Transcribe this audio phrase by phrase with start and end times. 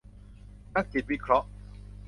[0.75, 1.47] นักจิตวิเคราะห์